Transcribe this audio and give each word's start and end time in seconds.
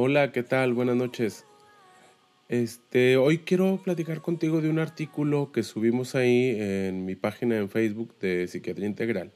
Hola, 0.00 0.30
¿qué 0.30 0.44
tal? 0.44 0.74
Buenas 0.74 0.94
noches. 0.94 1.44
Este, 2.48 3.16
hoy 3.16 3.38
quiero 3.38 3.80
platicar 3.82 4.20
contigo 4.20 4.60
de 4.60 4.70
un 4.70 4.78
artículo 4.78 5.50
que 5.50 5.64
subimos 5.64 6.14
ahí 6.14 6.56
en 6.56 7.04
mi 7.04 7.16
página 7.16 7.56
en 7.56 7.68
Facebook 7.68 8.14
de 8.20 8.46
Psiquiatría 8.46 8.86
Integral. 8.86 9.32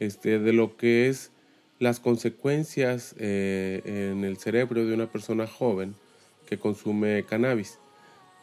Este, 0.00 0.40
de 0.40 0.52
lo 0.52 0.76
que 0.76 1.08
es 1.08 1.30
las 1.78 2.00
consecuencias 2.00 3.14
eh, 3.20 3.80
en 3.84 4.24
el 4.24 4.38
cerebro 4.38 4.84
de 4.84 4.92
una 4.92 5.06
persona 5.06 5.46
joven 5.46 5.94
que 6.48 6.58
consume 6.58 7.22
cannabis. 7.22 7.78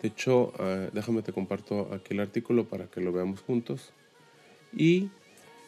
De 0.01 0.07
hecho, 0.07 0.53
ah, 0.59 0.87
déjame 0.93 1.23
te 1.23 1.33
comparto 1.33 1.89
aquí 1.93 2.13
el 2.13 2.21
artículo 2.21 2.69
para 2.69 2.85
que 2.85 3.01
lo 3.01 3.11
veamos 3.11 3.41
juntos. 3.41 3.91
Y 4.73 5.09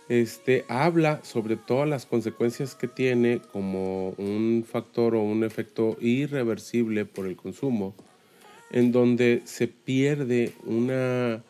este, 0.08 0.66
habla 0.68 1.24
sobre 1.24 1.56
todas 1.56 1.90
las 1.90 2.06
consecuencias 2.06 2.76
que 2.76 2.88
tiene 2.88 3.42
como 3.52 4.10
un 4.12 4.66
factor 4.70 5.16
o 5.16 5.24
un 5.24 5.44
efecto 5.44 5.98
irreversible 6.00 7.06
por 7.06 7.26
el 7.26 7.36
consumo, 7.36 7.96
en 8.72 8.92
donde 8.92 9.42
se 9.46 9.68
pierde 9.68 10.52
una 10.66 11.44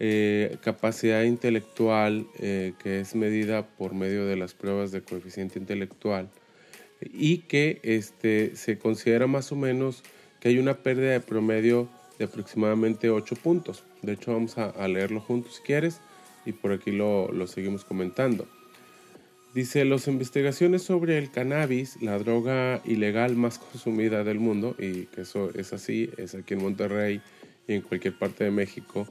eh, 0.00 0.56
capacidad 0.62 1.22
intelectual 1.22 2.26
eh, 2.40 2.74
que 2.82 3.00
es 3.00 3.14
medida 3.14 3.66
por 3.66 3.94
medio 3.94 4.26
de 4.26 4.36
las 4.36 4.52
pruebas 4.52 4.92
de 4.92 5.02
coeficiente 5.02 5.58
intelectual 5.58 6.28
y 7.00 7.38
que 7.38 7.80
este, 7.82 8.56
se 8.56 8.78
considera 8.78 9.26
más 9.26 9.52
o 9.52 9.56
menos 9.56 10.02
que 10.40 10.48
hay 10.48 10.58
una 10.58 10.74
pérdida 10.74 11.12
de 11.12 11.20
promedio 11.20 11.88
de 12.18 12.26
aproximadamente 12.26 13.10
8 13.10 13.36
puntos. 13.36 13.82
De 14.02 14.12
hecho, 14.12 14.32
vamos 14.32 14.56
a 14.58 14.88
leerlo 14.88 15.20
juntos 15.20 15.56
si 15.56 15.62
quieres 15.62 16.00
y 16.44 16.52
por 16.52 16.72
aquí 16.72 16.92
lo, 16.92 17.30
seguimos 17.46 17.84
comentando. 17.84 18.46
Dice, 19.54 19.84
las 19.84 20.08
investigaciones 20.08 20.82
sobre 20.82 21.16
el 21.16 21.30
cannabis, 21.30 22.02
la 22.02 22.18
droga 22.18 22.80
ilegal 22.84 23.36
más 23.36 23.58
consumida 23.58 24.24
del 24.24 24.40
mundo, 24.40 24.74
y 24.78 25.06
que 25.06 25.20
eso 25.20 25.50
es 25.54 25.72
así, 25.72 26.10
es 26.16 26.34
aquí 26.34 26.54
en 26.54 26.62
Monterrey 26.62 27.20
y 27.68 27.74
en 27.74 27.82
cualquier 27.82 28.18
parte 28.18 28.44
de 28.44 28.50
México, 28.50 29.06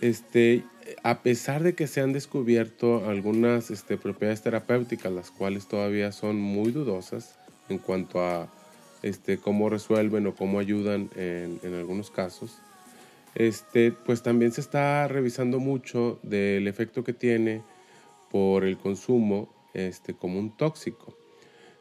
este, 0.00 0.62
a 1.02 1.22
pesar 1.22 1.62
de 1.62 1.74
que 1.74 1.86
se 1.86 2.00
han 2.00 2.12
descubierto 2.12 3.08
algunas 3.08 3.70
este, 3.70 3.96
propiedades 3.96 4.42
terapéuticas, 4.42 5.10
las 5.12 5.30
cuales 5.30 5.66
todavía 5.66 6.12
son 6.12 6.36
muy 6.36 6.70
dudosas 6.70 7.36
en 7.68 7.78
cuanto 7.78 8.20
a 8.20 8.48
este, 9.02 9.38
cómo 9.38 9.68
resuelven 9.68 10.26
o 10.26 10.34
cómo 10.34 10.60
ayudan 10.60 11.10
en, 11.16 11.58
en 11.62 11.74
algunos 11.74 12.10
casos, 12.10 12.60
este, 13.36 13.92
pues 13.92 14.22
también 14.22 14.50
se 14.50 14.62
está 14.62 15.06
revisando 15.08 15.60
mucho 15.60 16.18
del 16.22 16.66
efecto 16.66 17.04
que 17.04 17.12
tiene 17.12 17.62
por 18.30 18.64
el 18.64 18.78
consumo 18.78 19.54
este, 19.74 20.14
como 20.14 20.38
un 20.38 20.56
tóxico. 20.56 21.14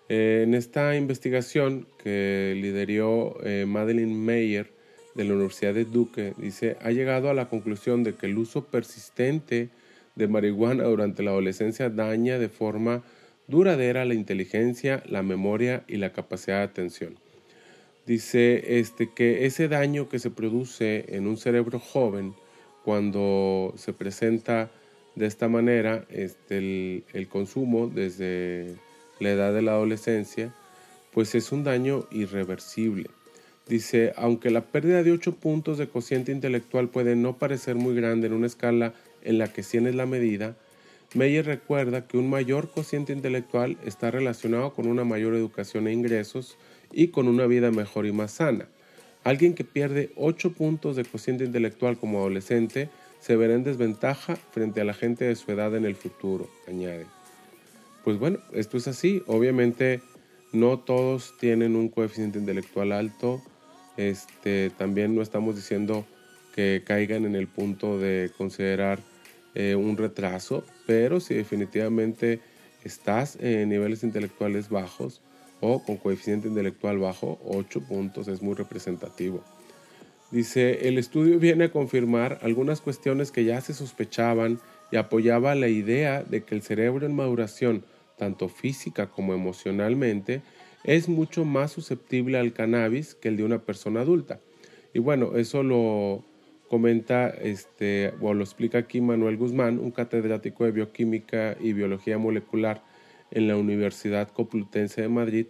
Eh, 0.09 0.41
en 0.43 0.53
esta 0.53 0.97
investigación 0.97 1.87
que 1.97 2.53
lideró 2.61 3.37
eh, 3.43 3.65
Madeline 3.65 4.13
Mayer 4.13 4.73
de 5.15 5.23
la 5.23 5.33
Universidad 5.33 5.73
de 5.73 5.85
Duke, 5.85 6.33
dice, 6.37 6.75
ha 6.81 6.91
llegado 6.91 7.29
a 7.29 7.33
la 7.33 7.47
conclusión 7.47 8.03
de 8.03 8.15
que 8.15 8.25
el 8.25 8.37
uso 8.37 8.65
persistente 8.65 9.69
de 10.15 10.27
marihuana 10.27 10.83
durante 10.83 11.23
la 11.23 11.31
adolescencia 11.31 11.89
daña 11.89 12.37
de 12.37 12.49
forma 12.49 13.01
duradera 13.47 14.03
la 14.03 14.13
inteligencia, 14.13 15.03
la 15.07 15.23
memoria 15.23 15.85
y 15.87 15.97
la 15.97 16.11
capacidad 16.11 16.57
de 16.57 16.63
atención. 16.63 17.15
Dice 18.05 18.79
este, 18.79 19.09
que 19.09 19.45
ese 19.45 19.67
daño 19.67 20.09
que 20.09 20.19
se 20.19 20.29
produce 20.29 21.05
en 21.15 21.25
un 21.27 21.37
cerebro 21.37 21.79
joven 21.79 22.35
cuando 22.83 23.73
se 23.77 23.93
presenta 23.93 24.69
de 25.15 25.25
esta 25.25 25.47
manera 25.47 26.05
este, 26.09 27.03
el, 27.13 27.27
consumo 27.27 27.87
desde 27.87 28.75
la 29.19 29.31
edad 29.31 29.53
de 29.53 29.63
la 29.63 29.71
adolescencia, 29.71 30.53
pues 31.13 31.33
es 31.33 31.51
un 31.51 31.63
daño 31.63 32.05
irreversible. 32.11 33.09
Dice, 33.67 34.13
aunque 34.17 34.51
la 34.51 34.61
pérdida 34.61 35.01
de 35.01 35.11
8 35.11 35.37
puntos 35.37 35.79
de 35.79 35.87
cociente 35.87 36.31
intelectual 36.31 36.89
puede 36.89 37.15
no 37.15 37.37
parecer 37.37 37.75
muy 37.75 37.95
grande 37.95 38.27
en 38.27 38.33
una 38.33 38.45
escala 38.45 38.93
en 39.23 39.39
la 39.39 39.51
que 39.51 39.63
100 39.63 39.87
es 39.87 39.95
la 39.95 40.05
medida, 40.05 40.55
Meyer 41.15 41.45
recuerda 41.45 42.07
que 42.07 42.17
un 42.17 42.29
mayor 42.29 42.69
cociente 42.69 43.13
intelectual 43.13 43.77
está 43.85 44.11
relacionado 44.11 44.73
con 44.73 44.85
una 44.85 45.05
mayor 45.05 45.33
educación 45.33 45.87
e 45.87 45.93
ingresos, 45.93 46.57
y 46.91 47.09
con 47.09 47.27
una 47.27 47.45
vida 47.45 47.71
mejor 47.71 48.05
y 48.05 48.11
más 48.11 48.31
sana. 48.31 48.67
Alguien 49.23 49.53
que 49.53 49.63
pierde 49.63 50.11
8 50.15 50.53
puntos 50.53 50.95
de 50.95 51.05
cociente 51.05 51.45
intelectual 51.45 51.97
como 51.97 52.19
adolescente 52.19 52.89
se 53.19 53.35
verá 53.35 53.55
en 53.55 53.63
desventaja 53.63 54.35
frente 54.35 54.81
a 54.81 54.85
la 54.85 54.93
gente 54.93 55.25
de 55.25 55.35
su 55.35 55.51
edad 55.51 55.75
en 55.75 55.85
el 55.85 55.95
futuro, 55.95 56.47
añade. 56.67 57.07
Pues 58.03 58.19
bueno, 58.19 58.37
esto 58.53 58.77
es 58.77 58.87
así. 58.87 59.23
Obviamente 59.25 59.99
no 60.53 60.77
todos 60.77 61.35
tienen 61.39 61.75
un 61.75 61.89
coeficiente 61.89 62.37
intelectual 62.37 62.91
alto. 62.91 63.41
Este, 63.97 64.69
también 64.77 65.15
no 65.15 65.23
estamos 65.23 65.55
diciendo 65.55 66.05
que 66.53 66.83
caigan 66.85 67.25
en 67.25 67.35
el 67.35 67.47
punto 67.47 67.97
de 67.97 68.31
considerar 68.37 68.99
eh, 69.55 69.73
un 69.73 69.97
retraso, 69.97 70.63
pero 70.85 71.19
si 71.19 71.33
definitivamente 71.33 72.39
estás 72.83 73.37
en 73.41 73.69
niveles 73.69 74.03
intelectuales 74.03 74.69
bajos, 74.69 75.21
o 75.65 75.83
con 75.83 75.97
coeficiente 75.97 76.47
intelectual 76.47 76.99
bajo, 76.99 77.39
8 77.45 77.81
puntos, 77.81 78.27
es 78.27 78.41
muy 78.41 78.55
representativo. 78.55 79.43
Dice, 80.31 80.87
el 80.87 80.97
estudio 80.97 81.39
viene 81.39 81.65
a 81.65 81.71
confirmar 81.71 82.39
algunas 82.41 82.81
cuestiones 82.81 83.31
que 83.31 83.45
ya 83.45 83.61
se 83.61 83.73
sospechaban 83.73 84.59
y 84.91 84.97
apoyaba 84.97 85.55
la 85.55 85.67
idea 85.67 86.23
de 86.23 86.43
que 86.43 86.55
el 86.55 86.61
cerebro 86.61 87.05
en 87.05 87.15
maduración, 87.15 87.83
tanto 88.17 88.49
física 88.49 89.07
como 89.07 89.33
emocionalmente, 89.33 90.41
es 90.83 91.09
mucho 91.09 91.45
más 91.45 91.71
susceptible 91.71 92.37
al 92.37 92.53
cannabis 92.53 93.15
que 93.15 93.29
el 93.29 93.37
de 93.37 93.43
una 93.43 93.59
persona 93.59 94.01
adulta. 94.01 94.39
Y 94.93 94.99
bueno, 94.99 95.35
eso 95.35 95.63
lo 95.63 96.23
comenta 96.69 97.29
este, 97.29 98.13
o 98.21 98.33
lo 98.33 98.43
explica 98.43 98.79
aquí 98.79 99.01
Manuel 99.01 99.37
Guzmán, 99.37 99.79
un 99.79 99.91
catedrático 99.91 100.65
de 100.65 100.71
bioquímica 100.71 101.57
y 101.59 101.73
biología 101.73 102.17
molecular 102.17 102.83
en 103.31 103.47
la 103.47 103.57
Universidad 103.57 104.29
Complutense 104.29 105.01
de 105.01 105.09
Madrid. 105.09 105.47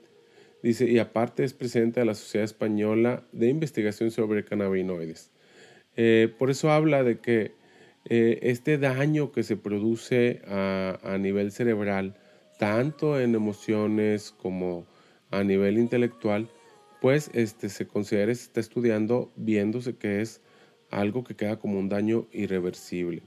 Dice, 0.64 0.90
y 0.90 0.98
aparte 1.00 1.44
es 1.44 1.54
presidente 1.54 2.00
de 2.00 2.06
la 2.06 2.16
Sociedad 2.16 2.46
Española 2.46 3.24
de 3.32 3.50
Investigación 3.50 4.12
sobre 4.12 4.44
Cannabinoides. 4.44 5.32
Eh, 5.96 6.34
por 6.38 6.50
eso 6.50 6.72
habla 6.72 7.04
de 7.04 7.20
que 7.20 7.54
eh, 8.08 8.40
este 8.44 8.78
daño 8.78 9.32
que 9.32 9.44
se 9.44 9.58
produce 9.58 10.42
a, 10.48 11.18
nivel 11.20 11.52
cerebral, 11.52 12.16
tanto 12.60 13.20
en 13.20 13.36
emociones 13.36 14.32
como 14.32 14.86
a 15.32 15.44
nivel 15.44 15.78
intelectual, 15.78 16.50
pues 17.02 17.30
este, 17.34 17.70
se 17.70 17.88
considera, 17.88 18.34
se 18.34 18.44
está 18.44 18.60
estudiando, 18.60 19.32
viéndose 19.36 19.98
que 19.98 20.22
es 20.22 20.42
algo 20.92 21.24
que 21.24 21.36
queda 21.36 21.58
como 21.58 21.80
un 21.80 21.90
daño 21.90 22.28
irreversible. 22.32 23.24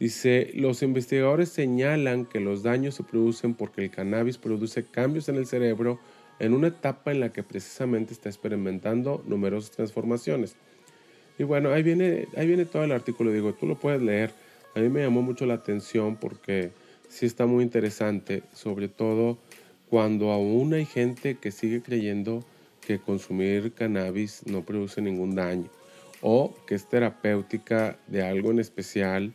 Dice, 0.00 0.50
los 0.54 0.82
investigadores 0.82 1.50
señalan 1.50 2.24
que 2.24 2.40
los 2.40 2.62
daños 2.62 2.94
se 2.94 3.02
producen 3.02 3.52
porque 3.52 3.84
el 3.84 3.90
cannabis 3.90 4.38
produce 4.38 4.86
cambios 4.86 5.28
en 5.28 5.36
el 5.36 5.46
cerebro 5.46 6.00
en 6.38 6.54
una 6.54 6.68
etapa 6.68 7.12
en 7.12 7.20
la 7.20 7.34
que 7.34 7.42
precisamente 7.42 8.14
está 8.14 8.30
experimentando 8.30 9.22
numerosas 9.26 9.72
transformaciones. 9.72 10.56
Y 11.38 11.42
bueno, 11.42 11.70
ahí 11.70 11.82
viene, 11.82 12.28
ahí 12.34 12.46
viene 12.46 12.64
todo 12.64 12.82
el 12.82 12.92
artículo, 12.92 13.30
digo, 13.30 13.52
tú 13.52 13.66
lo 13.66 13.78
puedes 13.78 14.00
leer. 14.00 14.32
A 14.74 14.80
mí 14.80 14.88
me 14.88 15.02
llamó 15.02 15.20
mucho 15.20 15.44
la 15.44 15.54
atención 15.54 16.16
porque 16.16 16.70
sí 17.10 17.26
está 17.26 17.44
muy 17.44 17.62
interesante, 17.62 18.42
sobre 18.54 18.88
todo 18.88 19.36
cuando 19.90 20.30
aún 20.30 20.72
hay 20.72 20.86
gente 20.86 21.36
que 21.36 21.52
sigue 21.52 21.82
creyendo 21.82 22.42
que 22.80 22.98
consumir 22.98 23.74
cannabis 23.74 24.46
no 24.46 24.62
produce 24.62 25.02
ningún 25.02 25.34
daño 25.34 25.68
o 26.22 26.54
que 26.66 26.74
es 26.74 26.88
terapéutica 26.88 27.98
de 28.06 28.22
algo 28.22 28.50
en 28.50 28.60
especial 28.60 29.34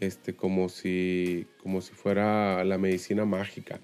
este, 0.00 0.34
como, 0.34 0.68
si, 0.68 1.46
como 1.62 1.80
si 1.80 1.92
fuera 1.94 2.62
la 2.64 2.78
medicina 2.78 3.24
mágica. 3.24 3.80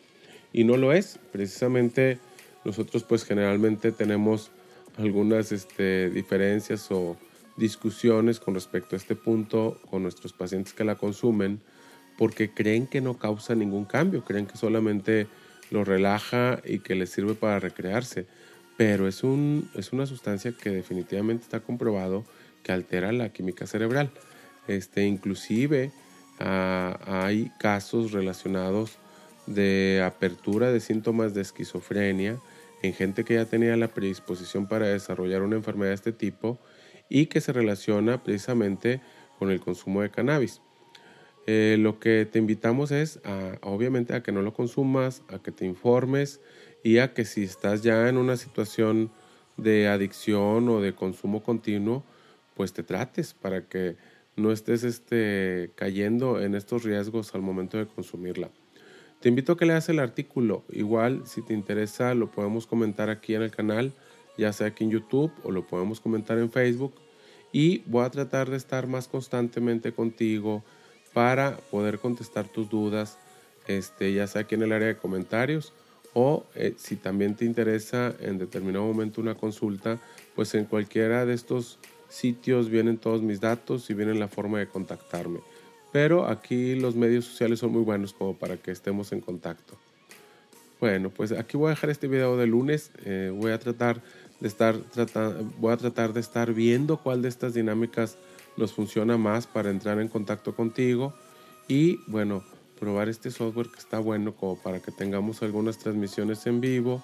Y 0.53 0.65
no 0.65 0.77
lo 0.77 0.93
es. 0.93 1.19
Precisamente 1.33 2.19
nosotros 2.65 3.05
pues 3.05 3.25
generalmente 3.25 3.93
tenemos 3.93 4.51
algunas 4.99 5.53
este, 5.53 6.11
diferencias 6.11 6.91
o 6.91 7.17
discusiones 7.57 8.41
con 8.41 8.55
respecto 8.55 8.97
a 8.97 8.99
este 8.99 9.15
punto 9.15 9.81
con 9.91 10.03
nuestros 10.03 10.33
pacientes 10.33 10.73
que 10.73 10.85
la 10.85 10.97
consumen 10.97 11.61
porque 12.17 12.51
creen 12.51 12.87
que 12.87 13.01
no 13.01 13.19
causa 13.19 13.55
ningún 13.55 13.85
cambio, 13.85 14.25
creen 14.25 14.47
que 14.47 14.57
solamente 14.57 15.27
lo 15.71 15.85
relaja 15.85 16.61
y 16.65 16.81
que 16.81 16.95
les 16.95 17.11
sirve 17.11 17.35
para 17.35 17.59
recrearse. 17.59 18.27
Pero 18.77 19.09
es, 19.09 19.23
un, 19.23 19.71
es 19.75 19.93
una 19.93 20.07
sustancia 20.07 20.53
que 20.53 20.71
definitivamente 20.71 21.45
está 21.45 21.61
comprobado 21.61 22.25
que 22.63 22.73
altera 22.73 23.13
la 23.13 23.31
química 23.31 23.67
cerebral. 23.67 24.11
Este, 24.69 25.05
inclusive 25.05 25.91
hay 26.39 27.53
casos 27.59 28.13
relacionados 28.13 28.99
de 29.47 30.03
apertura 30.05 30.73
de 30.73 30.81
síntomas 30.81 31.35
de 31.35 31.43
esquizofrenia 31.43 32.39
en 32.83 32.95
gente 32.95 33.25
que 33.25 33.35
ya 33.35 33.45
tenía 33.45 33.77
la 33.77 33.89
predisposición 33.89 34.67
para 34.67 34.87
desarrollar 34.89 35.43
una 35.43 35.57
enfermedad 35.57 35.91
de 35.91 35.97
este 35.97 36.13
tipo 36.13 36.59
y 37.09 37.27
que 37.27 37.41
se 37.41 37.53
relaciona 37.53 38.23
precisamente 38.23 39.01
con 39.39 39.51
el 39.51 39.61
consumo 39.61 40.03
de 40.03 40.11
cannabis. 40.11 40.61
Eh, 41.47 41.77
lo 41.79 41.99
que 41.99 42.27
te 42.31 42.39
invitamos 42.39 42.91
es, 42.93 43.21
obviamente, 43.63 44.15
a 44.15 44.23
que 44.23 44.33
no 44.33 44.43
lo 44.43 44.55
consumas, 44.55 45.23
a 45.29 45.39
que 45.41 45.51
te 45.51 45.67
informes 45.67 46.41
y 46.83 46.99
a 46.99 47.15
que 47.15 47.25
si 47.25 47.45
estás 47.45 47.83
ya 47.83 48.09
en 48.09 48.17
una 48.17 48.37
situación 48.37 49.11
de 49.57 49.89
adicción 49.89 50.69
o 50.69 50.81
de 50.81 50.95
consumo 50.95 51.43
continuo, 51.43 52.05
pues 52.55 52.73
te 52.73 52.83
trates 52.83 53.35
para 53.35 53.67
que 53.67 53.97
no 54.37 54.53
estés 54.53 54.85
este, 54.85 55.71
cayendo 55.75 56.41
en 56.41 56.55
estos 56.55 56.85
riesgos 56.85 57.35
al 57.35 57.43
momento 57.43 57.79
de 57.79 57.87
consumirla. 57.87 58.51
Te 59.21 59.29
invito 59.29 59.53
a 59.53 59.57
que 59.57 59.67
leas 59.67 59.89
el 59.89 60.01
artículo. 60.01 60.65
Igual, 60.71 61.23
si 61.27 61.43
te 61.43 61.55
interesa, 61.55 62.15
lo 62.15 62.31
podemos 62.31 62.67
comentar 62.67 63.09
aquí 63.09 63.35
en 63.35 63.43
el 63.43 63.51
canal, 63.51 63.93
ya 64.37 64.53
sea 64.53 64.69
aquí 64.69 64.85
en 64.85 64.91
YouTube 64.91 65.33
o 65.45 65.51
lo 65.51 65.67
podemos 65.67 66.01
comentar 66.01 66.39
en 66.39 66.51
Facebook. 66.51 66.95
Y 67.53 67.79
voy 67.87 68.05
a 68.05 68.11
tratar 68.11 68.51
de 68.51 68.57
estar 68.57 68.87
más 68.87 69.07
constantemente 69.09 69.93
contigo 69.93 70.65
para 71.13 71.59
poder 71.71 71.99
contestar 71.99 72.49
tus 72.49 72.69
dudas, 72.69 73.19
este, 73.69 74.13
ya 74.13 74.27
sea 74.27 74.43
aquí 74.43 74.55
en 74.55 74.63
el 74.63 74.73
área 74.73 74.89
de 74.89 74.97
comentarios 74.97 75.73
o 76.15 76.45
eh, 76.55 76.75
si 76.77 76.97
también 76.97 77.37
te 77.37 77.45
interesa 77.45 78.15
en 78.21 78.39
determinado 78.39 78.85
momento 78.85 79.21
una 79.21 79.35
consulta, 79.35 79.99
pues 80.35 80.55
en 80.55 80.65
cualquiera 80.65 81.25
de 81.25 81.35
estos 81.35 81.79
sitios 82.13 82.69
vienen 82.69 82.99
todos 82.99 83.23
mis 83.23 83.41
datos 83.41 83.89
y 83.91 83.95
vienen 83.95 84.21
la 84.21 84.29
forma 84.29 84.59
de 84.59 84.69
contactarme. 84.69 85.41
Pero 85.93 86.27
aquí 86.27 86.75
los 86.75 86.95
medios 86.95 87.25
sociales 87.25 87.59
son 87.59 87.73
muy 87.73 87.83
buenos 87.83 88.13
como 88.13 88.37
para 88.37 88.57
que 88.57 88.71
estemos 88.71 89.13
en 89.13 89.21
contacto. 89.21 89.77
Bueno, 90.81 91.11
pues 91.11 91.33
aquí 91.33 91.57
voy 91.57 91.69
a 91.69 91.71
dejar 91.71 91.91
este 91.91 92.09
video 92.09 92.37
de 92.37 92.47
lunes. 92.47 92.91
Eh, 93.05 93.33
voy 93.35 93.53
a 93.53 93.59
tratar 93.59 94.03
de 94.41 94.49
estar 94.49 94.77
voy 95.59 95.73
a 95.73 95.77
tratar 95.77 96.13
de 96.13 96.21
estar 96.21 96.53
viendo 96.53 96.97
cuál 96.97 97.23
de 97.23 97.29
estas 97.29 97.55
dinámicas 97.55 98.19
nos 98.57 98.73
funciona 98.73 99.17
más 99.17 99.47
para 99.47 99.71
entrar 99.71 100.01
en 100.01 100.09
contacto 100.09 100.55
contigo 100.55 101.15
y 101.69 102.01
bueno, 102.09 102.43
probar 102.81 103.09
este 103.09 103.31
software 103.31 103.69
que 103.69 103.79
está 103.79 104.01
bueno 104.01 104.35
como 104.35 104.61
para 104.61 104.81
que 104.81 104.91
tengamos 104.91 105.43
algunas 105.43 105.79
transmisiones 105.79 106.45
en 106.47 106.61
vivo 106.61 107.03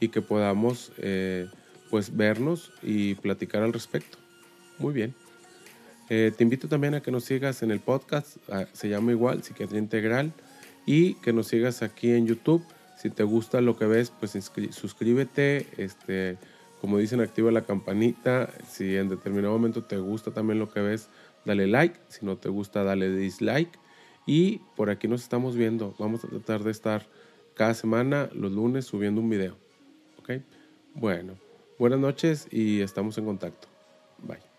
y 0.00 0.08
que 0.08 0.22
podamos 0.22 0.92
eh, 0.96 1.46
pues 1.90 2.16
vernos 2.16 2.72
y 2.82 3.14
platicar 3.16 3.62
al 3.62 3.74
respecto. 3.74 4.16
Muy 4.80 4.94
bien. 4.94 5.14
Eh, 6.08 6.32
te 6.36 6.42
invito 6.42 6.66
también 6.66 6.94
a 6.94 7.02
que 7.02 7.12
nos 7.12 7.24
sigas 7.24 7.62
en 7.62 7.70
el 7.70 7.78
podcast, 7.78 8.38
ah, 8.50 8.66
se 8.72 8.88
llama 8.88 9.12
igual, 9.12 9.44
Psiquiatría 9.44 9.78
Integral, 9.78 10.32
y 10.84 11.14
que 11.14 11.32
nos 11.32 11.46
sigas 11.46 11.82
aquí 11.82 12.10
en 12.10 12.26
YouTube. 12.26 12.64
Si 12.98 13.10
te 13.10 13.22
gusta 13.22 13.60
lo 13.60 13.76
que 13.76 13.86
ves, 13.86 14.10
pues 14.10 14.32
suscríbete, 14.72 15.66
este, 15.76 16.36
como 16.80 16.98
dicen, 16.98 17.20
activa 17.20 17.52
la 17.52 17.62
campanita. 17.62 18.50
Si 18.68 18.96
en 18.96 19.08
determinado 19.08 19.52
momento 19.54 19.84
te 19.84 19.98
gusta 19.98 20.32
también 20.32 20.58
lo 20.58 20.70
que 20.70 20.80
ves, 20.80 21.08
dale 21.44 21.66
like. 21.66 21.98
Si 22.08 22.26
no 22.26 22.36
te 22.36 22.48
gusta, 22.48 22.82
dale 22.82 23.10
dislike. 23.10 23.78
Y 24.26 24.58
por 24.76 24.90
aquí 24.90 25.08
nos 25.08 25.22
estamos 25.22 25.56
viendo. 25.56 25.94
Vamos 25.98 26.24
a 26.24 26.28
tratar 26.28 26.64
de 26.64 26.72
estar 26.72 27.06
cada 27.54 27.74
semana, 27.74 28.28
los 28.34 28.52
lunes, 28.52 28.86
subiendo 28.86 29.20
un 29.20 29.30
video. 29.30 29.56
¿Ok? 30.18 30.42
Bueno, 30.94 31.34
buenas 31.78 32.00
noches 32.00 32.48
y 32.50 32.80
estamos 32.80 33.16
en 33.18 33.26
contacto. 33.26 33.68
Bye. 34.18 34.49